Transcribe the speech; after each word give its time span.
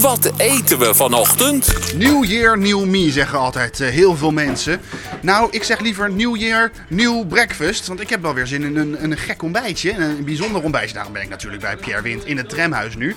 Wat 0.00 0.32
eten 0.36 0.78
we 0.78 0.94
vanochtend? 0.94 1.94
New 1.94 2.24
Year, 2.24 2.58
New 2.58 2.84
Me, 2.84 3.10
zeggen 3.10 3.38
altijd 3.38 3.80
eh, 3.80 3.88
heel 3.88 4.16
veel 4.16 4.30
mensen. 4.30 4.80
Nou, 5.22 5.48
ik 5.50 5.62
zeg 5.62 5.80
liever 5.80 6.12
New 6.12 6.36
Year, 6.36 6.70
New 6.88 7.26
Breakfast. 7.28 7.86
Want 7.86 8.00
ik 8.00 8.10
heb 8.10 8.22
wel 8.22 8.34
weer 8.34 8.46
zin 8.46 8.62
in 8.62 8.76
een, 8.76 9.04
een 9.04 9.16
gek 9.16 9.42
ontbijtje. 9.42 9.92
Een, 9.92 10.00
een 10.00 10.24
bijzonder 10.24 10.62
ontbijtje. 10.62 10.94
Daarom 10.94 11.12
ben 11.12 11.22
ik 11.22 11.28
natuurlijk 11.28 11.62
bij 11.62 11.76
Pierre 11.76 12.02
Wind 12.02 12.24
in 12.24 12.36
het 12.36 12.48
tramhuis 12.48 12.96
nu. 12.96 13.16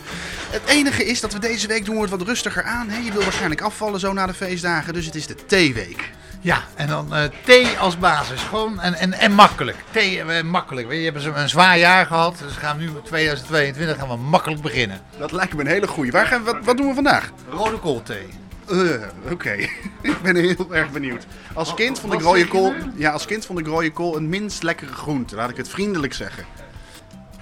Het 0.50 0.62
enige 0.66 1.06
is 1.06 1.20
dat 1.20 1.34
we 1.34 1.40
deze 1.40 1.68
week 1.68 1.86
doen 1.86 1.96
we 1.96 2.02
het 2.02 2.10
wat 2.10 2.22
rustiger 2.22 2.64
aan. 2.64 2.90
Hè? 2.90 2.98
Je 2.98 3.12
wil 3.12 3.22
waarschijnlijk 3.22 3.62
afvallen 3.62 4.00
zo 4.00 4.14
na 4.14 4.26
de 4.26 4.34
feestdagen. 4.34 4.94
Dus 4.94 5.06
het 5.06 5.16
is 5.16 5.28
de 5.28 5.36
theeweek. 5.46 6.10
Ja, 6.42 6.62
en 6.76 6.88
dan 6.88 7.16
eh, 7.16 7.24
thee 7.44 7.78
als 7.78 7.98
basis. 7.98 8.42
Gewoon 8.42 8.80
en, 8.80 8.94
en, 8.94 9.14
en 9.14 9.32
makkelijk. 9.32 9.78
Thee 9.92 10.22
eh, 10.24 10.44
makkelijk. 10.44 10.88
Weet 10.88 10.98
je, 10.98 11.04
je 11.04 11.12
hebt 11.12 11.26
een, 11.26 11.40
een 11.42 11.50
zwaar 11.50 11.78
jaar 11.78 12.06
gehad. 12.06 12.38
Dus 12.44 12.54
we 12.54 12.60
gaan 12.60 12.78
nu 12.78 12.90
2022 13.04 13.98
gaan 13.98 14.08
we 14.08 14.16
makkelijk 14.16 14.62
beginnen. 14.62 15.02
Dat 15.18 15.32
lijkt 15.32 15.54
me 15.54 15.62
een 15.62 15.68
hele 15.68 15.88
goeie. 15.88 16.12
Waar 16.12 16.26
gaan 16.28 16.44
we, 16.44 16.52
wat, 16.52 16.66
wat 16.66 16.78
doen 16.78 16.88
we 16.88 16.94
vandaag? 16.94 17.32
Rode 17.50 17.78
koolthee. 17.78 18.28
Eh, 18.70 19.32
Oké, 19.32 19.52
ik 20.02 20.22
ben 20.22 20.36
heel 20.36 20.68
erg 20.72 20.92
benieuwd. 20.92 21.26
Als 21.54 21.74
kind 21.74 22.00
vond 22.00 22.14
ik 22.14 22.22
rode 22.22 22.48
kool, 22.48 22.74
ja, 22.96 23.12
als 23.12 23.26
kind 23.26 23.46
vond 23.46 23.60
ik 23.60 23.66
rode 23.68 23.92
kool 23.92 24.16
een 24.16 24.30
minst 24.30 24.64
lekkere 24.64 24.94
groente. 24.94 25.36
Laat 25.36 25.50
ik 25.50 25.58
het 25.58 25.70
vriendelijk 25.70 26.14
zeggen. 26.14 26.46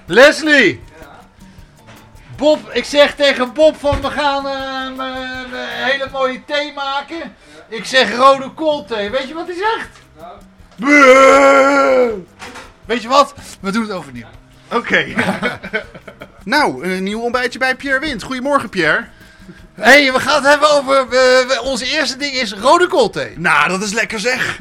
Leslie! 0.06 0.82
Bob, 2.36 2.70
ik 2.72 2.84
zeg 2.86 3.16
tegen 3.16 3.54
Bob 3.54 3.76
van 3.80 4.02
we 4.02 4.10
gaan 4.10 4.48
eh, 4.48 4.54
een- 4.86 5.00
een 5.00 5.90
hele 5.92 6.08
mooie 6.12 6.46
thee 6.46 6.74
maken. 6.74 7.36
Ik 7.70 7.86
zeg 7.86 8.16
rode 8.16 8.50
koolthee. 8.50 9.10
Weet 9.10 9.28
je 9.28 9.34
wat 9.34 9.48
hij 9.48 9.56
zegt? 9.56 9.90
Buh! 10.76 12.14
Weet 12.86 13.02
je 13.02 13.08
wat? 13.08 13.34
We 13.60 13.72
doen 13.72 13.82
het 13.82 13.92
overnieuw. 13.92 14.26
Oké. 14.72 15.06
nou, 16.44 16.84
een 16.90 17.04
nieuw 17.04 17.22
ontbijtje 17.22 17.60
bij 17.60 17.76
Pierre 17.76 18.00
Wind. 18.00 18.24
Goedemorgen, 18.24 18.70
Pierre. 18.70 19.06
Hé, 19.74 19.84
hey, 19.84 20.14
we 20.14 20.20
gaan 20.20 20.36
het 20.44 20.52
hebben 20.52 20.70
over... 20.72 21.10
we- 21.10 21.60
onze 21.64 21.86
eerste 21.86 22.18
ding 22.18 22.34
is 22.34 22.54
rode 22.54 22.88
koolthee. 22.88 23.34
Nou, 23.40 23.70
dat 23.70 23.82
is 23.82 23.94
lekker 23.94 24.20
zeg. 24.20 24.60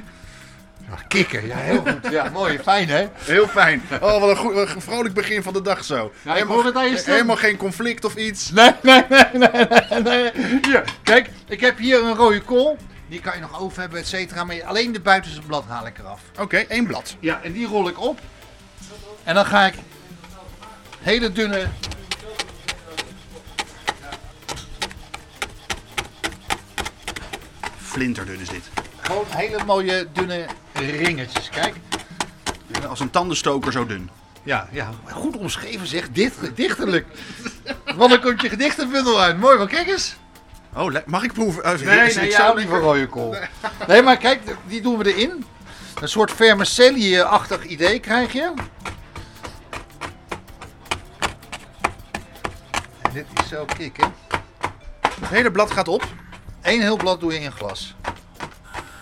Kikker, 1.09 1.47
ja 1.47 1.57
heel 1.57 1.83
goed. 1.87 2.11
Ja, 2.13 2.31
mooi, 2.33 2.59
fijn 2.59 2.89
hè? 2.89 3.09
Heel 3.15 3.49
fijn. 3.49 3.83
Oh, 4.01 4.21
wat 4.21 4.29
een, 4.31 4.37
goed, 4.37 4.57
een 4.57 4.81
vrolijk 4.81 5.15
begin 5.15 5.43
van 5.43 5.53
de 5.53 5.63
dag 5.63 5.85
zo. 5.85 6.13
stem. 6.99 7.13
helemaal 7.15 7.37
geen 7.37 7.57
conflict 7.57 8.05
of 8.05 8.15
iets. 8.15 8.51
Nee, 8.51 8.71
nee, 8.83 9.03
nee, 9.09 9.25
nee, 9.33 9.49
nee, 9.91 10.03
nee. 10.03 10.31
Hier, 10.63 10.85
kijk, 11.03 11.31
ik 11.49 11.61
heb 11.61 11.79
hier 11.79 12.03
een 12.05 12.15
rode 12.15 12.41
kool. 12.41 12.77
Die 13.09 13.21
kan 13.21 13.35
je 13.35 13.41
nog 13.41 13.61
over 13.61 13.81
hebben, 13.81 13.99
et 13.99 14.07
cetera. 14.07 14.45
Maar 14.45 14.65
alleen 14.65 14.93
de 14.93 15.01
buitenste 15.01 15.41
blad 15.41 15.65
haal 15.65 15.87
ik 15.87 15.99
eraf. 15.99 16.21
Oké, 16.39 16.57
één 16.57 16.87
blad. 16.87 17.17
Ja, 17.21 17.43
en 17.43 17.53
die 17.53 17.67
rol 17.67 17.89
ik 17.89 18.01
op. 18.01 18.21
En 19.25 19.35
dan 19.35 19.47
ga 19.47 19.67
ik 19.67 19.75
hele 20.99 21.33
dunne... 21.33 21.69
Flinterdun 27.79 28.41
is 28.41 28.49
dit. 28.49 28.63
Gewoon 29.01 29.25
hele 29.29 29.65
mooie 29.65 30.09
dunne 30.13 30.47
ringetjes. 30.73 31.49
Kijk. 31.49 31.75
Als 32.89 33.01
een 33.01 33.11
tandenstoker 33.11 33.73
zo 33.73 33.87
dun. 33.87 34.11
Ja, 34.43 34.69
ja. 34.71 34.91
Goed 35.11 35.37
omschreven 35.37 35.87
zeg. 35.87 36.11
Dicht, 36.11 36.57
dichterlijk. 36.57 37.07
Want 37.97 38.11
dan 38.11 38.21
komt 38.21 38.41
je 38.41 38.49
gedichtenbundel 38.49 39.21
uit. 39.21 39.39
Mooi, 39.39 39.59
maar 39.59 39.67
kijk 39.67 39.89
eens. 39.89 40.17
Oh, 40.77 40.95
mag 41.07 41.23
ik 41.23 41.33
proeven? 41.33 41.63
Is 41.63 41.81
Nee, 41.81 41.99
het 41.99 42.15
nee, 42.15 42.31
zo 42.31 42.37
jou 42.39 42.59
niet 42.59 42.69
van 42.69 42.79
rode 42.79 43.07
kool. 43.07 43.35
Nee, 43.87 44.03
maar 44.03 44.17
kijk, 44.17 44.41
die 44.67 44.81
doen 44.81 44.99
we 44.99 45.15
erin. 45.15 45.45
Een 46.01 46.09
soort 46.09 46.31
vermicelli-achtig 46.33 47.65
idee 47.65 47.99
krijg 48.01 48.33
je. 48.33 48.53
En 53.03 53.13
dit 53.13 53.27
is 53.43 53.49
zo 53.49 53.65
kicken. 53.77 54.15
Het 55.21 55.29
hele 55.29 55.51
blad 55.51 55.71
gaat 55.71 55.89
op. 55.89 56.05
Eén 56.63 56.81
heel 56.81 56.97
blad 56.97 57.21
doe 57.21 57.33
je 57.33 57.41
in 57.41 57.53
glas. 57.53 57.95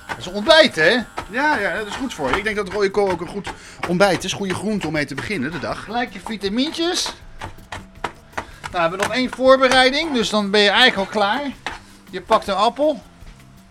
Dat 0.08 0.18
is 0.18 0.26
een 0.26 0.34
ontbijt, 0.34 0.74
hè? 0.76 0.90
Ja, 1.30 1.58
ja, 1.58 1.76
dat 1.76 1.86
is 1.86 1.94
goed 1.94 2.14
voor 2.14 2.30
je. 2.30 2.36
Ik 2.36 2.44
denk 2.44 2.56
dat 2.56 2.68
rode 2.68 2.90
kool 2.90 3.10
ook 3.10 3.20
een 3.20 3.28
goed 3.28 3.48
ontbijt 3.88 4.24
is. 4.24 4.32
Goede 4.32 4.54
groente 4.54 4.86
om 4.86 4.92
mee 4.92 5.04
te 5.04 5.14
beginnen 5.14 5.50
de 5.50 5.58
dag. 5.58 5.84
Gelijk 5.84 6.12
je 6.12 6.20
vitamintjes. 6.24 7.14
Nou, 8.62 8.70
we 8.70 8.78
hebben 8.78 8.98
nog 8.98 9.12
één 9.16 9.30
voorbereiding, 9.30 10.12
dus 10.12 10.30
dan 10.30 10.50
ben 10.50 10.60
je 10.60 10.68
eigenlijk 10.68 10.98
al 10.98 11.20
klaar. 11.20 11.42
Je 12.10 12.20
pakt 12.22 12.48
een 12.48 12.54
appel 12.54 13.00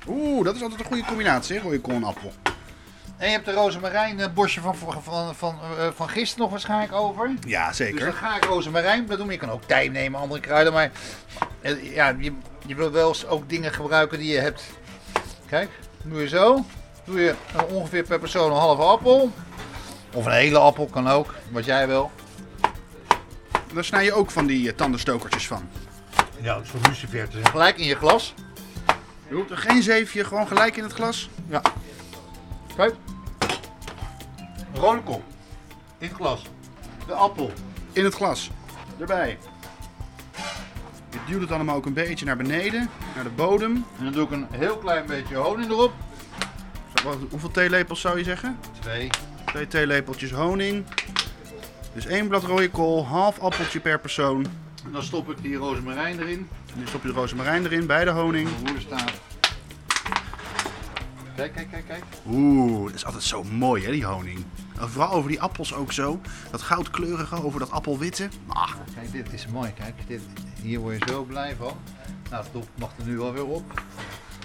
Oeh, 0.08 0.46
dat 0.46 0.56
is 0.56 0.62
altijd 0.62 0.80
een 0.80 0.86
goede 0.86 1.06
combinatie, 1.06 1.60
rode 1.60 1.82
kool 1.82 1.96
en 1.96 2.04
appel. 2.04 2.32
en 3.18 3.26
je 3.28 3.32
hebt 3.34 3.46
de 3.46 3.52
rozemarijn 3.52 4.20
eh, 4.20 4.34
bosje 4.34 4.62
van, 4.62 4.76
van, 4.76 5.04
van, 5.04 5.36
van, 5.36 5.60
eh, 5.78 5.88
van 5.96 6.10
gisteren 6.10 6.42
nog 6.42 6.52
waarschijnlijk 6.52 6.94
over. 6.94 7.32
Ja, 7.48 7.68
Dus 7.68 7.78
zeker. 7.78 8.06
dan 8.06 8.14
ga 8.14 8.36
ik 8.36 8.44
rozemarijn 8.44 9.06
doen. 9.06 9.30
Je 9.32 9.38
kan 9.38 9.50
ook 9.52 9.64
tijm 9.64 9.92
nemen, 9.92 10.20
andere 10.20 10.40
kruiden. 10.40 10.74
Maar 10.74 10.92
eh, 11.62 11.94
ja, 11.96 12.16
je, 12.20 12.34
je 12.66 12.76
wil 12.76 12.92
wel 12.92 13.08
eens 13.08 13.26
ook 13.28 13.50
dingen 13.50 13.74
gebruiken 13.74 14.20
die 14.20 14.32
je 14.32 14.40
hebt. 14.40 14.64
Kijk, 15.46 15.70
doe 16.04 16.22
je 16.22 16.28
zo. 16.28 16.66
Doe 17.06 17.20
je 17.22 17.36
ongeveer 17.70 18.04
per 18.04 18.20
persoon 18.20 18.52
een 18.52 18.58
halve 18.58 18.82
appel. 18.82 19.32
Of 20.14 20.26
een 20.26 20.32
hele 20.32 20.58
appel, 20.60 20.86
kan 20.86 21.10
ook. 21.10 21.34
Wat 21.52 21.66
jij 21.66 21.88
wil. 21.88 22.12
Daar 23.74 23.84
snij 23.84 24.04
je 24.04 24.14
ook 24.14 24.32
van 24.32 24.46
die 24.46 24.76
tandenstokertjes 24.76 25.48
van. 25.48 25.70
Ja, 26.42 26.54
dat 26.54 26.64
is 26.64 26.70
voor 26.70 26.80
lucifer 26.88 27.28
te 27.30 27.40
Gelijk 27.46 27.78
in 27.78 27.86
je 27.86 27.96
glas. 27.96 28.34
Je 29.28 29.36
hoeft 29.36 29.50
er 29.52 29.58
geen 29.58 29.84
zeefje, 29.84 30.24
gewoon 30.24 30.48
gelijk 30.48 30.78
in 30.78 30.84
het 30.84 30.94
glas. 30.94 31.30
Ja. 31.48 31.62
Kijk. 32.76 32.96
Rode 34.74 35.02
kool. 35.04 35.24
In 35.98 36.08
het 36.08 36.16
glas. 36.16 36.42
De 37.08 37.14
appel. 37.14 37.52
In 37.92 38.04
het 38.04 38.14
glas. 38.16 38.50
Erbij. 39.00 39.38
Je 41.12 41.18
duwt 41.28 41.42
het 41.42 41.52
allemaal 41.52 41.76
ook 41.76 41.86
een 41.86 41.94
beetje 41.94 42.26
naar 42.26 42.38
beneden, 42.38 42.90
naar 43.16 43.24
de 43.24 43.30
bodem. 43.30 43.86
En 43.98 44.04
dan 44.04 44.14
doe 44.14 44.24
ik 44.26 44.32
een 44.32 44.48
heel 44.52 44.78
klein 44.78 45.06
beetje 45.06 45.36
honing 45.36 45.70
erop. 45.72 45.94
Wat- 47.04 47.18
Hoeveel 47.30 47.52
theelepels 47.52 48.02
zou 48.02 48.18
je 48.18 48.24
zeggen? 48.24 48.60
Twee. 48.80 49.10
Twee 49.46 49.68
theelepeltjes 49.68 50.32
honing. 50.32 50.86
Dus 51.94 52.06
één 52.06 52.28
blad 52.28 52.44
rode 52.44 52.70
kool, 52.70 53.06
half 53.08 53.40
appeltje 53.40 53.80
per 53.80 54.00
persoon. 54.00 54.46
En 54.86 54.92
dan 54.92 55.04
stop 55.04 55.30
ik 55.30 55.42
die 55.42 55.56
rozemarijn 55.56 56.20
erin. 56.20 56.48
Nu 56.76 56.88
stop 56.88 57.02
je 57.02 57.08
de 57.08 57.14
rozemarijn 57.14 57.64
erin, 57.66 57.86
bij 57.88 58.04
de 58.06 58.12
honing. 58.12 58.50
De 58.50 58.72
roer 58.72 58.82
staat. 58.82 59.12
Kijk, 61.36 61.54
kijk, 61.54 61.70
kijk, 61.72 61.88
kijk. 61.88 62.04
Oeh, 62.28 62.86
dat 62.86 62.96
is 62.96 63.06
altijd 63.06 63.24
zo 63.24 63.44
mooi 63.44 63.84
hè, 63.86 63.92
die 63.92 64.06
honing. 64.06 64.46
En 64.80 64.90
vooral 64.90 65.12
over 65.12 65.30
die 65.30 65.42
appels 65.42 65.74
ook 65.74 65.92
zo. 65.92 66.22
Dat 66.52 66.62
goudkleurige, 66.62 67.44
over 67.44 67.60
dat 67.60 67.72
appelwitte. 67.72 68.28
Ah, 68.48 68.72
Kijk, 68.96 69.12
dit 69.12 69.34
is 69.34 69.48
mooi. 69.48 69.74
Kijk, 69.74 69.94
dit, 70.08 70.22
hier 70.62 70.80
word 70.80 70.96
je 71.00 71.12
zo 71.12 71.24
blij 71.24 71.56
van. 71.60 71.78
Nou, 72.30 72.44
het 72.54 72.68
mag 72.76 72.92
er 72.98 73.06
nu 73.06 73.18
wel 73.18 73.34
weer 73.34 73.46
op. 73.46 73.82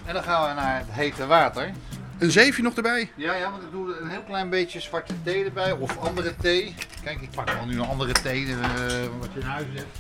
En 0.05 0.15
dan 0.15 0.23
gaan 0.23 0.49
we 0.49 0.55
naar 0.61 0.79
het 0.79 0.91
hete 0.91 1.27
water. 1.27 1.73
een 2.19 2.31
zeefje 2.31 2.63
nog 2.63 2.75
erbij. 2.75 3.11
Ja, 3.15 3.35
ja, 3.35 3.51
want 3.51 3.63
ik 3.63 3.71
doe 3.71 3.97
een 4.01 4.09
heel 4.09 4.23
klein 4.23 4.51
beetje 4.51 4.81
zwarte 4.81 5.15
thee 5.23 5.45
erbij. 5.45 5.73
Of 5.73 5.99
andere 5.99 6.37
thee. 6.37 6.75
Kijk, 7.03 7.21
ik 7.21 7.31
pak 7.31 7.51
wel 7.51 7.67
nu 7.67 7.75
een 7.81 7.89
andere 7.89 8.13
thee 8.13 8.47
eh, 8.47 8.57
wat 9.19 9.29
je 9.35 9.41
in 9.41 9.47
huis 9.47 9.67
hebt. 9.75 9.99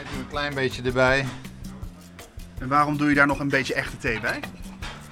Kijk, 0.00 0.12
doe 0.12 0.20
een 0.22 0.28
klein 0.28 0.54
beetje 0.54 0.82
erbij. 0.82 1.26
En 2.58 2.68
waarom 2.68 2.96
doe 2.96 3.08
je 3.08 3.14
daar 3.14 3.26
nog 3.26 3.38
een 3.38 3.48
beetje 3.48 3.74
echte 3.74 3.96
thee 3.98 4.20
bij? 4.20 4.40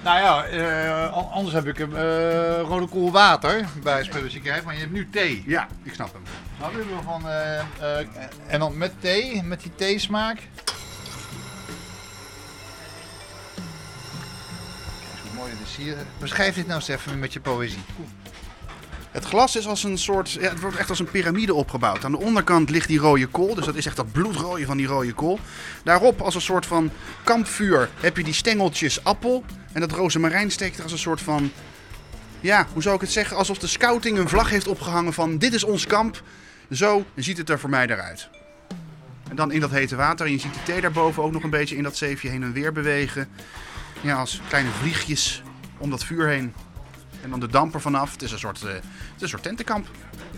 Nou 0.03 0.19
ja, 0.19 0.44
eh, 0.44 1.12
an- 1.12 1.31
anders 1.31 1.54
heb 1.54 1.66
ik 1.66 1.78
een 1.78 1.97
eh, 1.97 2.60
rode 2.60 2.87
kool 2.88 3.10
water 3.10 3.66
bij 3.82 4.04
spullenzekerheid. 4.04 4.65
Maar 4.65 4.75
je 4.75 4.81
hebt 4.81 4.93
nu 4.93 5.09
thee. 5.10 5.44
Ja, 5.47 5.69
ik 5.82 5.94
snap 5.94 6.12
hem. 6.12 6.22
Nou, 6.60 6.77
we 6.77 6.84
van, 7.04 7.28
eh, 7.28 7.59
eh, 7.59 8.06
en 8.47 8.59
dan 8.59 8.78
met 8.78 8.93
thee, 9.00 9.43
met 9.43 9.60
die 9.62 9.75
theesmaak. 9.75 10.37
Kijk 10.37 10.48
hoe 15.22 15.32
mooi 15.34 15.50
dit 15.50 15.60
is 15.69 15.77
hier. 15.77 15.97
Beschrijf 16.19 16.54
dit 16.54 16.66
nou 16.66 16.78
eens 16.78 16.88
even 16.88 17.19
met 17.19 17.32
je 17.32 17.41
poëzie. 17.41 17.82
Het 19.18 19.26
glas 19.26 19.56
is 19.56 19.66
als 19.66 19.84
een 19.84 19.98
soort, 19.98 20.32
ja, 20.32 20.48
het 20.48 20.60
wordt 20.60 20.76
echt 20.76 20.90
als 20.90 20.98
een 20.98 21.10
piramide 21.10 21.54
opgebouwd. 21.54 22.04
Aan 22.04 22.10
de 22.10 22.18
onderkant 22.18 22.70
ligt 22.70 22.88
die 22.88 22.98
rode 22.98 23.26
kool, 23.26 23.54
dus 23.54 23.64
dat 23.64 23.74
is 23.74 23.86
echt 23.86 23.96
dat 23.96 24.12
bloedrooie 24.12 24.66
van 24.66 24.76
die 24.76 24.86
rode 24.86 25.12
kool. 25.12 25.38
Daarop 25.84 26.20
als 26.20 26.34
een 26.34 26.40
soort 26.40 26.66
van 26.66 26.90
kampvuur 27.24 27.91
heb 28.00 28.16
je 28.16 28.24
die 28.24 28.32
stengeltjes 28.32 29.04
appel. 29.04 29.44
En 29.72 29.80
dat 29.80 29.92
rozemarijn 29.92 30.50
steekt 30.50 30.76
er 30.76 30.82
als 30.82 30.92
een 30.92 30.98
soort 30.98 31.20
van, 31.20 31.50
ja, 32.41 32.66
hoe 32.72 32.82
zou 32.82 32.94
ik 32.94 33.00
het 33.00 33.12
zeggen? 33.12 33.36
Alsof 33.36 33.59
de 33.59 33.66
scouting 33.66 34.18
een 34.18 34.28
vlag 34.28 34.50
heeft 34.50 34.68
opgehangen 34.68 35.12
van 35.12 35.38
dit 35.38 35.54
is 35.54 35.64
ons 35.64 35.86
kamp. 35.86 36.22
Zo 36.71 37.04
ziet 37.14 37.38
het 37.38 37.50
er 37.50 37.59
voor 37.59 37.71
mij 37.71 37.86
eruit. 37.86 38.28
En 39.28 39.36
dan 39.36 39.53
in 39.53 39.60
dat 39.60 39.71
hete 39.71 39.97
water. 39.97 40.26
En 40.26 40.32
je 40.32 40.38
ziet 40.38 40.54
de 40.54 40.62
thee 40.62 40.80
daarboven 40.80 41.22
ook 41.22 41.32
nog 41.32 41.42
een 41.42 41.50
beetje 41.50 41.76
in 41.76 41.82
dat 41.82 41.97
zeefje 41.97 42.28
heen 42.28 42.42
en 42.42 42.53
weer 42.53 42.72
bewegen. 42.72 43.28
Ja, 44.00 44.16
als 44.16 44.41
kleine 44.48 44.71
vliegjes 44.71 45.42
om 45.78 45.91
dat 45.91 46.04
vuur 46.04 46.28
heen. 46.28 46.53
En 47.22 47.30
dan 47.30 47.41
de 47.41 47.47
damper 47.47 47.80
vanaf. 47.80 48.12
Het 48.12 48.22
is 48.22 48.32
een 48.32 48.38
soort, 48.38 48.62
eh, 48.62 48.68
het 48.72 48.82
is 49.16 49.22
een 49.22 49.28
soort 49.28 49.42
tentenkamp. 49.42 49.86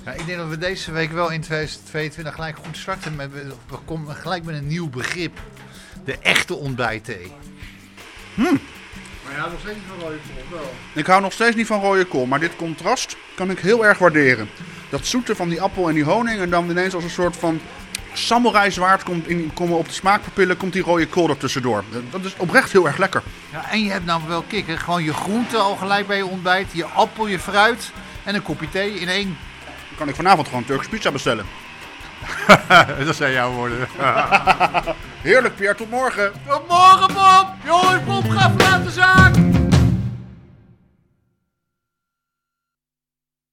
Ja, 0.05 0.12
ik 0.12 0.27
denk 0.27 0.38
dat 0.38 0.49
we 0.49 0.59
deze 0.59 0.93
week 0.93 1.12
wel 1.12 1.31
in 1.31 1.41
2022 1.41 2.35
gelijk 2.35 2.56
goed 2.65 2.77
starten. 2.77 3.17
Met, 3.17 3.32
we 3.32 3.77
komen 3.85 4.15
gelijk 4.15 4.44
met 4.44 4.55
een 4.55 4.67
nieuw 4.67 4.88
begrip. 4.88 5.38
De 6.05 6.19
echte 6.19 6.55
ontbijtthee. 6.55 7.32
Maar 9.25 9.38
ja, 9.38 9.49
nog 9.49 9.61
steeds 9.61 9.77
niet 9.77 9.87
van 9.88 9.99
rode 9.99 10.17
kool, 10.17 10.59
wel. 10.59 10.73
Ik 10.94 11.06
hou 11.06 11.21
nog 11.21 11.32
steeds 11.32 11.56
niet 11.56 11.67
van 11.67 11.81
rode 11.81 12.05
kool, 12.05 12.27
maar 12.27 12.41
dit 12.41 12.56
contrast 12.56 13.17
kan 13.35 13.50
ik 13.50 13.59
heel 13.59 13.87
erg 13.87 13.99
waarderen. 13.99 14.49
Dat 14.91 15.06
zoete 15.06 15.37
van 15.37 15.49
die 15.49 15.61
appel 15.61 15.88
en 15.88 15.94
die 15.94 16.05
honing 16.05 16.41
en 16.41 16.50
dan 16.50 16.71
ineens 16.71 16.94
als 16.94 17.05
een 17.05 17.11
soort 17.11 17.37
van 17.37 17.61
samurai 18.12 18.71
zwaard 18.71 19.03
komt 19.03 19.29
in, 19.29 19.51
komen 19.55 19.77
op 19.79 19.87
de 19.89 19.93
smaakpapillen, 19.95 20.57
komt 20.57 20.73
die 20.73 20.83
rode 20.83 21.07
kool 21.07 21.29
er 21.29 21.37
tussendoor. 21.37 21.85
Dat- 21.91 22.03
Dat 22.11 22.25
is 22.25 22.35
oprecht 22.37 22.73
heel 22.73 22.87
erg 22.87 22.97
lekker. 22.97 23.23
Ja, 23.53 23.71
en 23.71 23.85
je 23.85 23.91
hebt 23.91 24.05
nou 24.05 24.21
wel 24.27 24.43
kikker. 24.47 24.79
Gewoon 24.79 25.05
je 25.05 25.12
groenten 25.15 25.61
al 25.61 25.77
gelijk 25.77 26.07
bij 26.07 26.17
je 26.17 26.27
ontbijt. 26.27 26.67
Je 26.73 26.85
appel, 26.85 27.27
je 27.27 27.39
fruit 27.39 27.91
en 28.25 28.35
een 28.35 28.43
kopje 28.43 28.69
thee 28.71 28.95
in 28.95 29.09
één. 29.09 29.39
Dan 29.65 29.99
kan 29.99 30.09
ik 30.09 30.15
vanavond 30.15 30.49
gewoon 30.49 30.65
Turks 30.65 30.89
pizza 30.89 31.11
bestellen. 31.11 31.45
Dat 33.07 33.17
zijn 33.17 33.33
jouw 33.33 33.51
woorden. 33.51 33.89
Heerlijk 35.23 35.57
Pierre, 35.57 35.77
tot 35.77 35.91
morgen. 35.91 36.33
Tot 36.49 36.69
morgen, 36.69 37.15
Bob! 37.15 37.47
Jongens, 37.65 38.05
Bob, 38.05 38.31
ga 38.31 38.51
vanuit! 38.59 39.40